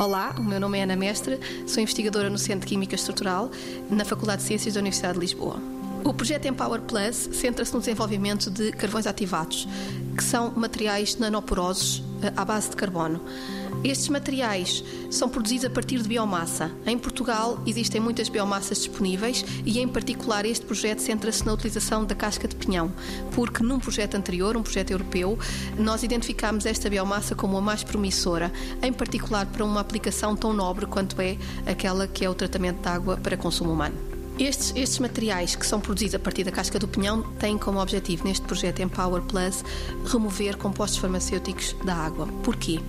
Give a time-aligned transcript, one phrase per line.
[0.00, 3.50] Olá, o meu nome é Ana Mestre, sou investigadora no Centro de Química Estrutural
[3.90, 5.60] na Faculdade de Ciências da Universidade de Lisboa.
[6.02, 9.68] O projeto Empower Plus centra-se no desenvolvimento de carvões ativados,
[10.16, 12.02] que são materiais nanoporosos
[12.36, 13.20] à base de carbono.
[13.82, 16.70] Estes materiais são produzidos a partir de biomassa.
[16.84, 22.14] Em Portugal existem muitas biomassas disponíveis e, em particular, este projeto centra-se na utilização da
[22.14, 22.92] casca de pinhão,
[23.32, 25.38] porque num projeto anterior, um projeto europeu,
[25.78, 28.52] nós identificámos esta biomassa como a mais promissora,
[28.82, 32.88] em particular para uma aplicação tão nobre quanto é aquela que é o tratamento de
[32.88, 34.19] água para consumo humano.
[34.40, 38.24] Estes, estes, materiais que são produzidos a partir da casca do pinhão têm como objetivo,
[38.24, 39.62] neste projeto Empower Plus,
[40.06, 42.26] remover compostos farmacêuticos da água.
[42.42, 42.80] Porquê?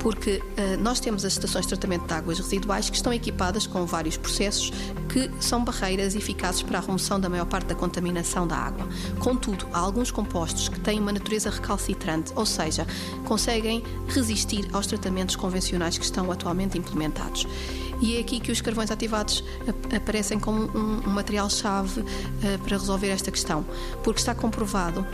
[0.00, 3.86] Porque uh, nós temos as estações de tratamento de águas residuais que estão equipadas com
[3.86, 4.70] vários processos
[5.08, 8.86] que são barreiras eficazes para a remoção da maior parte da contaminação da água.
[9.18, 12.86] Contudo, há alguns compostos que têm uma natureza recalcitrante, ou seja,
[13.24, 17.46] conseguem resistir aos tratamentos convencionais que estão atualmente implementados.
[18.00, 19.42] E é aqui que os carvões ativados
[19.94, 22.06] aparecem como um, material-chave uh,
[22.64, 23.64] para resolver esta questão,
[24.02, 25.06] porque está comprovado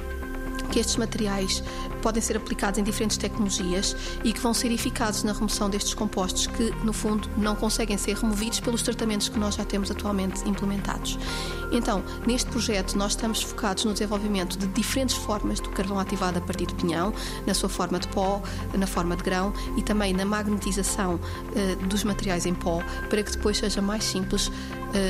[0.70, 1.62] que estes materiais
[2.02, 6.46] podem ser aplicados em diferentes tecnologias e que vão ser eficazes na remoção destes compostos
[6.46, 11.18] que, no fundo, não conseguem ser removidos pelos tratamentos que nós já temos atualmente implementados.
[11.72, 16.40] Então, neste projeto, nós estamos focados no desenvolvimento de diferentes formas do carvão ativado a
[16.40, 17.12] partir de pinhão,
[17.46, 18.42] na sua forma de pó,
[18.76, 23.32] na forma de grão e também na magnetização uh, dos materiais em pó, para que
[23.32, 24.52] depois seja mais simples uh,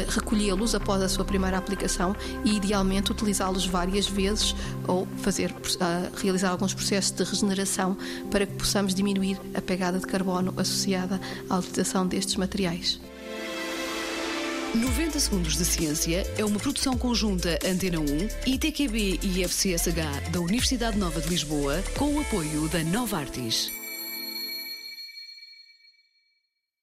[0.08, 4.54] recolhê-los após a sua primeira aplicação e, idealmente, utilizá-los várias vezes
[4.86, 5.54] ou fazer
[6.16, 7.96] realizar alguns processos de regeneração
[8.30, 13.00] para que possamos diminuir a pegada de carbono associada à utilização destes materiais.
[14.74, 18.04] 90 Segundos de Ciência é uma produção conjunta Antena 1,
[18.54, 23.83] ITQB e FCSH da Universidade Nova de Lisboa, com o apoio da Nova Artis.